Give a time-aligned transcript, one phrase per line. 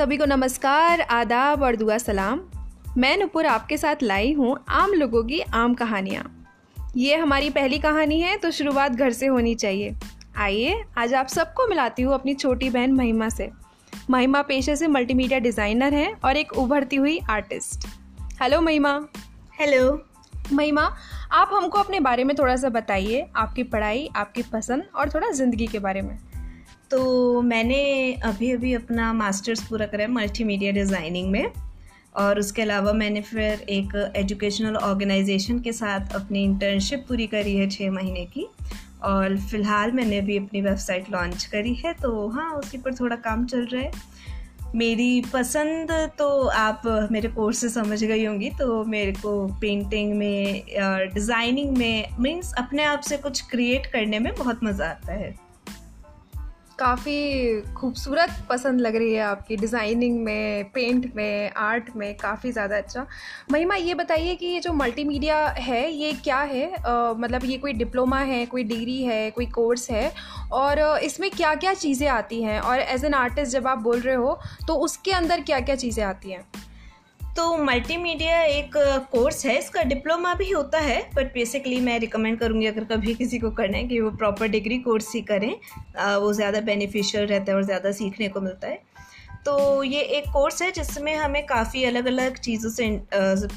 [0.00, 2.40] सभी को नमस्कार आदाब और दुआ सलाम।
[2.98, 6.22] मैं नुपुर आपके साथ लाई हूँ आम लोगों की आम कहानियाँ।
[6.96, 9.94] ये हमारी पहली कहानी है तो शुरुआत घर से होनी चाहिए।
[10.36, 13.50] आइए आज आप सबको मिलाती हूँ अपनी छोटी बहन महिमा से।
[14.10, 17.86] महिमा पेशे से मल्टीमीडिया डिज़ाइनर हैं और एक उभरती हुई आर्टिस्ट।
[18.42, 18.98] हेलो महिमा।
[19.60, 20.02] हेलो।
[20.52, 20.90] महिमा
[21.32, 25.66] आप हमको अपने बारे में थोड़ा सा बताइए आपकी पढ़ाई आपकी पसंद और थोड़ा ज़िंदगी
[25.66, 26.18] के बारे में।
[26.90, 27.80] तो मैंने
[28.24, 31.52] अभी अभी अपना मास्टर्स पूरा करा है मल्टीमीडिया डिज़ाइनिंग में।
[32.16, 37.68] और उसके अलावा मैंने फिर एक एजुकेशनल ऑर्गेनाइजेशन के साथ अपनी इंटर्नशिप पूरी करी है
[37.70, 38.46] छः महीने की।
[39.02, 43.44] और फ़िलहाल मैंने अभी अपनी वेबसाइट लॉन्च करी है तो हाँ उसी पर थोड़ा काम
[43.46, 43.90] चल रहा है।
[44.74, 46.82] मेरी पसंद तो आप
[47.12, 50.62] मेरे कोर्स से समझ गई होंगी तो मेरे को पेंटिंग में
[51.14, 55.34] डिज़ाइनिंग में मीन्स अपने आप से कुछ क्रिएट करने में बहुत मज़ा आता है।
[56.80, 62.76] काफ़ी खूबसूरत पसंद लग रही है आपकी डिज़ाइनिंग में पेंट में आर्ट में काफ़ी ज़्यादा
[62.76, 63.06] अच्छा।
[63.52, 66.64] महिमा ये बताइए कि ये जो मल्टीमीडिया है ये क्या है?
[66.74, 70.12] आ, मतलब ये कोई डिप्लोमा है कोई डिग्री है कोई कोर्स है?
[70.52, 72.60] और इसमें क्या क्या चीज़ें आती हैं?
[72.60, 76.04] और एज एन आर्टिस्ट जब आप बोल रहे हो तो उसके अंदर क्या क्या चीज़ें
[76.04, 76.44] आती हैं?
[77.36, 78.72] तो मल्टीमीडिया एक
[79.12, 83.38] कोर्स है, इसका डिप्लोमा भी होता है बट बेसिकली मैं रिकमेंड करूँगी अगर कभी किसी
[83.38, 85.52] को करना है कि वो प्रॉपर डिग्री कोर्स ही करें
[86.16, 88.82] वो ज़्यादा बेनिफिशियल रहता है और ज़्यादा सीखने को मिलता है।
[89.46, 92.88] तो ये एक कोर्स है, जिसमें हमें काफ़ी अलग अलग चीज़ों से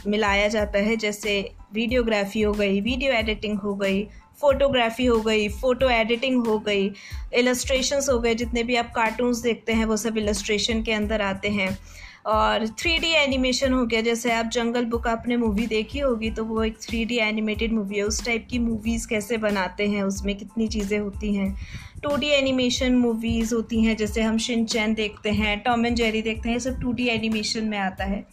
[0.08, 1.34] मिलाया जाता है, जैसे
[1.74, 4.04] वीडियोग्राफी हो गई वीडियो एडिटिंग हो गई
[4.42, 6.92] फ़ोटोग्राफी हो गई फ़ोटो एडिटिंग हो गई
[7.34, 11.50] इलस्ट्रेशंस हो गए, जितने भी आप कार्टून्स देखते हैं, वो सब इलस्ट्रेशन के अंदर आते
[11.50, 11.78] हैं।
[12.26, 16.44] और थ्री डी एनिमेशन हो गया। जैसे आप जंगल बुक आपने मूवी देखी होगी तो
[16.46, 20.36] वो एक थ्री डी एनिमेटेड मूवी है। उस टाइप की मूवीज़ कैसे बनाते हैं उसमें
[20.36, 21.56] कितनी चीज़ें होती हैं।
[22.04, 26.22] टू डी एनिमेशन मूवीज़ होती हैं जैसे हम शिन चैन देखते हैं टॉम एंड जेरी
[26.22, 28.26] देखते हैं ये सब टू डी एनिमेशन में आता है।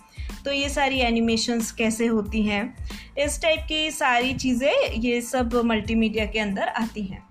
[0.44, 2.62] तो ये सारी एनिमेशंस कैसे होती हैं?
[3.18, 7.22] इस टाइप की सारी चीज़ें ये सब मल्टीमीडिया के अंदर आती हैं।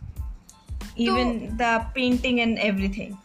[0.99, 3.15] Even the painting and everything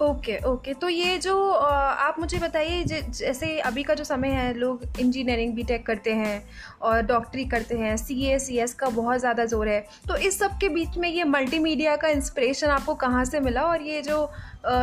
[0.00, 0.72] okay okay.
[0.74, 5.62] तो ये जो आप मुझे बताइए जैसे अभी का जो समय है, लोग इंजीनियरिंग बी
[5.62, 6.42] टेक करते हैं
[6.82, 10.38] और डॉक्टरी करते हैं सी ए सी एस का बहुत ज़्यादा ज़ोर है। तो इस
[10.38, 14.30] सब के बीच में ये मल्टीमीडिया का इंस्पिरेशन आपको कहाँ से मिला और ये जो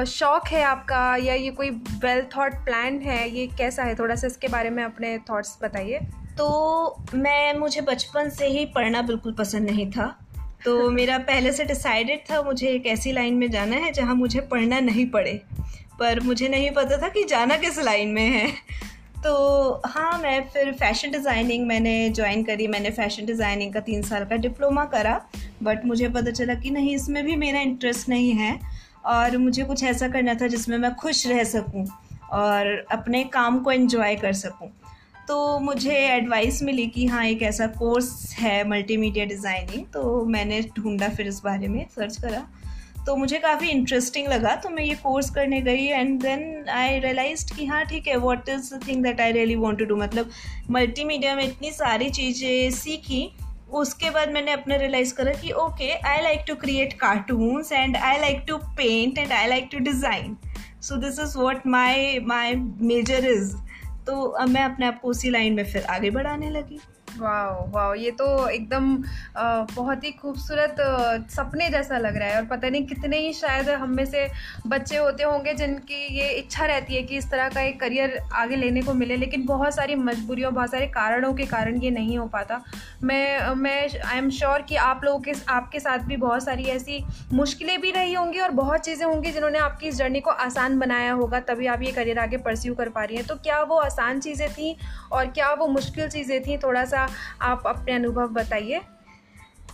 [0.08, 1.70] शौक है आपका या ये कोई
[2.04, 3.96] वेल थॉट प्लान है, ये कैसा है?
[3.96, 6.00] थोड़ा सा इसके बारे में अपने थॉट्स बताइए।
[6.38, 10.08] तो मैं, मुझे बचपन से ही पढ़ना बिल्कुल पसंद नहीं था।
[10.66, 14.40] तो मेरा पहले से डिसाइडेड था, मुझे एक ऐसी लाइन में जाना है जहाँ मुझे
[14.42, 15.42] पढ़ना नहीं पड़े।
[16.00, 18.48] पर मुझे नहीं पता था कि जाना किस लाइन में है।
[19.24, 24.26] तो हाँ मैं फिर फ़ैशन डिज़ाइनिंग मैंने ज्वाइन करी। मैंने फ़ैशन डिज़ाइनिंग का तीन साल
[24.26, 25.20] का डिप्लोमा करा।
[25.64, 28.60] बट मुझे पता चला कि नहीं, इसमें भी मेरा इंटरेस्ट नहीं है।
[29.06, 31.86] और मुझे कुछ ऐसा करना था जिसमें मैं खुश रह सकूँ
[32.32, 34.70] और अपने काम को एंजॉय कर सकूँ।
[35.28, 41.10] तो मुझे एडवाइस मिली कि हाँ एक ऐसा कोर्स है मल्टीमीडिया डिज़ाइनिंग तो मैंने ढूंढा
[41.10, 42.48] फिर इस बारे में सर्च करा।
[43.08, 47.46] तो मुझे काफ़ी इंटरेस्टिंग लगा तो मैं ये कोर्स करने गई एंड देन आई रियलाइज़
[47.54, 50.30] कि हाँ ठीक है what is the thing that I really want to do मतलब
[50.72, 53.30] मल्टीमीडिया में इतनी सारी चीज़ें सीखी,
[53.74, 58.20] उसके बाद मैंने अपने रियलाइज़ करा कि okay I like to create cartoons and I
[58.20, 60.38] like to paint and I like to design
[60.82, 63.56] so this is what my my major is
[64.08, 67.94] तो अब मैं अपने आप को उसी लाइन में फिर आगे बढ़ाने लगी। वाह वाह
[67.96, 68.96] ये तो एकदम
[69.38, 70.76] बहुत ही खूबसूरत
[71.32, 74.28] सपने जैसा लग रहा है और पता नहीं कितने ही शायद हम में से
[74.68, 78.56] बच्चे होते होंगे जिनकी ये इच्छा रहती है कि इस तरह का एक करियर आगे
[78.56, 82.26] लेने को मिले, लेकिन बहुत सारी मजबूरियों, बहुत सारे कारणों के कारण ये नहीं हो
[82.28, 82.62] पाता।
[83.04, 87.04] मैं मैं आई एम श्योर कि आप लोगों के, आपके साथ भी बहुत सारी ऐसी
[87.34, 91.12] मुश्किलें भी रही होंगी और बहुत चीज़ें होंगी जिन्होंने आपकी इस जर्नी को आसान बनाया
[91.14, 94.20] होगा, तभी आप ये करियर आगे परस्यू कर पा रही हैं। तो क्या वो आसान
[94.20, 94.76] चीज़ें थी
[95.12, 96.58] और क्या वो मुश्किल चीज़ें थी?
[96.58, 98.82] थोड़ा सा आप अपने अनुभव बताइए।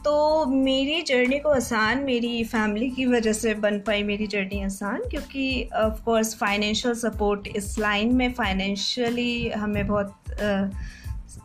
[0.06, 5.02] तो मेरी जर्नी को आसान मेरी फैमिली की वजह से बन पाई मेरी जर्नी आसान,
[5.12, 10.16] क्योंकि ऑफ़ कोर्स फाइनेंशियल सपोर्ट इस लाइन में फाइनेंशियली हमें बहुत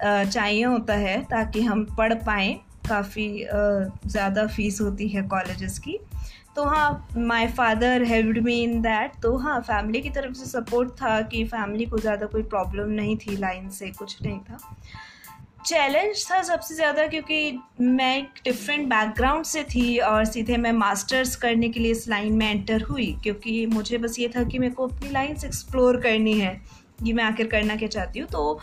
[0.02, 2.58] चाहिए होता है ताकि हम पढ़ पाएँ।
[2.88, 5.98] काफ़ी ज़्यादा फ़ीस होती है कॉलेजेस की।
[6.56, 10.90] तो हाँ my father held me in that तो हाँ फैमिली की तरफ़ से सपोर्ट
[10.92, 14.58] था कि फैमिली को ज़्यादा कोई प्रॉब्लम नहीं थी लाइन से, कुछ नहीं था।
[15.68, 21.34] चैलेंज था सबसे ज़्यादा क्योंकि मैं एक डिफरेंट बैकग्राउंड से थी और सीधे मैं मास्टर्स
[21.36, 24.74] करने के लिए इस लाइन में एंटर हुई क्योंकि मुझे बस ये था कि मेरे
[24.74, 26.60] को अपनी लाइन्स एक्सप्लोर करनी है
[27.04, 28.60] ये मैं आखिर करना क्या चाहती हूँ। तो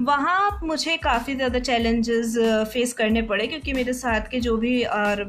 [0.00, 2.34] वहाँ मुझे काफ़ी ज़्यादा चैलेंजेस
[2.72, 5.22] फेस करने पड़े क्योंकि मेरे साथ के जो भी, और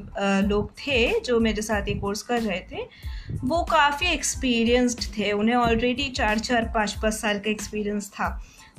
[0.48, 2.84] लोग थे, जो मेरे साथ ये कोर्स कर रहे थे,
[3.44, 8.30] वो काफ़ी एक्सपीरियंस्ड थे। उन्हें ऑलरेडी चार चार, पाँच पाँच साल का एक्सपीरियंस था।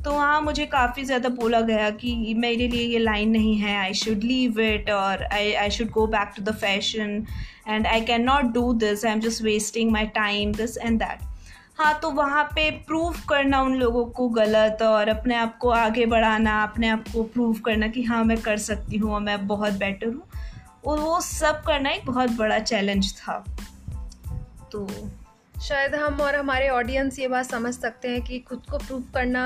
[0.05, 3.94] तो वहाँ मुझे काफ़ी ज़्यादा बोला गया कि मेरे लिए ये लाइन नहीं है आई
[3.94, 7.26] शुड लीव इट और I I should go back to the fashion
[7.69, 11.19] and I can not do this I am just wasting my time this and that
[11.79, 16.06] हाँ तो वहाँ पे प्रूव करना उन लोगों को गलत और अपने आप को आगे
[16.06, 19.73] बढ़ाना, अपने आप को प्रूव करना कि हाँ मैं कर सकती हूँ और मैं बहुत
[19.73, 20.23] बेटर हूँ।
[20.87, 23.44] और वो सब करना एक बहुत बड़ा चैलेंज था।
[24.73, 24.87] तो
[25.62, 29.44] शायद हम और हमारे ऑडियंस ये बात समझ सकते हैं कि खुद को प्रूव करना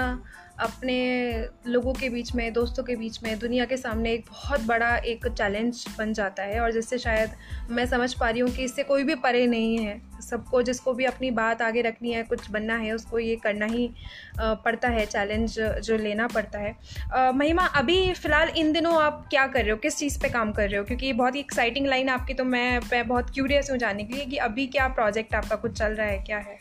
[0.60, 4.96] अपने लोगों के बीच में, दोस्तों के बीच में, दुनिया के सामने एक बहुत बड़ा
[4.96, 7.30] एक चैलेंज बन जाता है। और जिससे शायद
[7.70, 11.04] मैं समझ पा रही हूँ कि इससे कोई भी परे नहीं है। सबको, जिसको भी
[11.04, 13.90] अपनी बात आगे रखनी है, कुछ बनना है, उसको ये करना ही
[14.40, 16.74] पड़ता है चैलेंज जो लेना पड़ता है।
[17.32, 19.76] महिमा, अभी फ़िलहाल इन दिनों आप क्या कर रहे हो?
[19.76, 20.84] किस चीज़ पे काम कर रहे हो?
[20.84, 24.14] क्योंकि ये बहुत ही एक्साइटिंग लाइन आपकी तो मैं मैं बहुत क्यूरियस हूँ जानने के
[24.14, 26.58] लिए कि अभी क्या प्रोजेक्ट आपका कुछ चल रहा है, क्या है?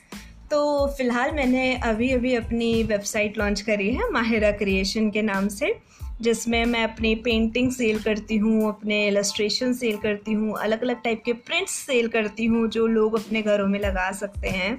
[0.54, 5.74] तो फ़िलहाल मैंने अभी अभी अपनी वेबसाइट लॉन्च करी है माहिरा क्रिएशन के नाम से,
[6.22, 11.22] जिसमें मैं अपनी पेंटिंग सेल करती हूँ, अपने इलस्ट्रेशन सेल करती हूँ अलग अलग टाइप
[11.26, 14.78] के प्रिंट्स सेल करती हूँ, जो लोग अपने घरों में लगा सकते हैं।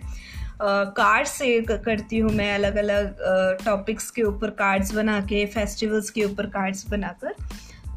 [0.63, 3.17] कार्ड सेल करती हूँ मैं अलग अलग
[3.65, 7.35] टॉपिक्स के ऊपर कार्ड्स बना के फेस्टिवल्स के ऊपर कार्ड्स बनाकर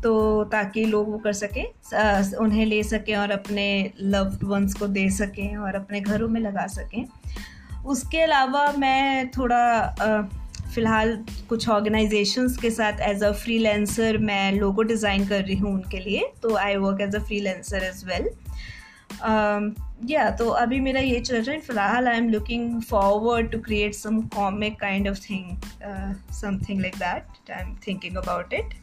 [0.03, 1.63] तो ताकि लोग वो कर सकें
[2.37, 3.67] उन्हें ले सकें और अपने
[4.01, 7.05] लव्ड वंस को दे सकें और अपने घरों में लगा सकें।
[7.87, 9.87] उसके अलावा मैं थोड़ा
[10.75, 15.99] फ़िलहाल कुछ ऑर्गेनाइजेशंस के साथ एज अ फ्रीलांसर मैं लोगो डिज़ाइन कर रही हूँ उनके
[15.99, 18.29] लिए तो I work as a freelancer as well
[20.09, 23.93] या तो अभी मेरा ये चल रहा है, फ़िलहाल I am looking forward to create
[23.93, 25.61] some comic kind of thing
[26.31, 28.73] something like that I am thinking about it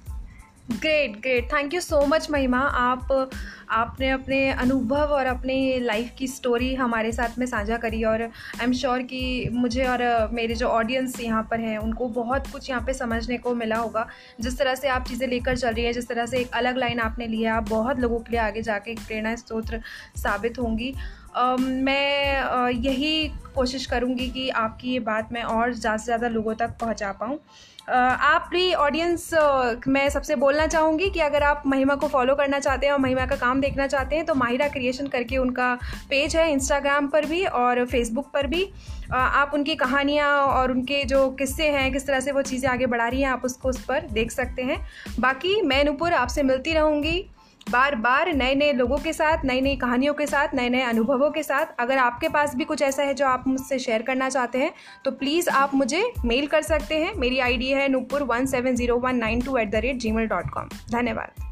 [0.73, 3.31] great great thank you so much Mahima आप,
[3.71, 8.65] आपने अपने अनुभव और अपने लाइफ की स्टोरी हमारे साथ में साझा करी और आई
[8.65, 10.03] एम श्योर कि मुझे और
[10.33, 14.07] मेरे जो ऑडियंस यहाँ पर हैं, उनको बहुत कुछ यहाँ पे समझने को मिला होगा।
[14.41, 17.01] जिस तरह से आप चीज़ें लेकर चल रही हैं, जिस तरह से एक अलग लाइन
[17.01, 19.81] आपने ली है आप बहुत लोगों के लिए आगे जाके एक प्रेरणा स्त्रोत्र
[20.17, 20.95] साबित होंगी।
[21.37, 26.77] मैं यही कोशिश करूँगी कि आपकी ये बात मैं और ज़्यादा से ज़्यादा लोगों तक
[26.81, 27.39] पहुँचा पाऊँ।
[27.89, 29.31] आप भी ऑडियंस
[29.89, 33.27] मैं सबसे बोलना चाहूँगी कि अगर आप महिमा को फॉलो करना चाहते हैं और महिमा
[33.27, 35.75] का काम देखना चाहते हैं तो माहिरा क्रिएशन करके उनका
[36.11, 38.65] पेज है इंस्टाग्राम पर भी और फेसबुक पर भी।
[39.13, 43.09] आप उनकी कहानियाँ और उनके जो किस्से हैं, किस तरह से वो चीज़ें आगे बढ़ा
[43.09, 44.79] रही हैं, आप उसको उस पर देख सकते हैं।
[45.21, 47.25] बाकी मैं नुपुर आपसे मिलती रहूँगी।
[47.67, 51.31] बार बार नए नए लोगों के साथ नई नई कहानियों के साथ नए नए अनुभवों
[51.31, 54.59] के साथ, अगर आपके पास भी कुछ ऐसा है जो आप मुझसे शेयर करना चाहते
[54.59, 54.73] हैं
[55.05, 58.99] तो प्लीज़ आप मुझे मेल कर सकते हैं। मेरी आईडी है Nupur one seven zero
[58.99, 61.44] one nine two at the rate Gmail dot com धन्यवाद।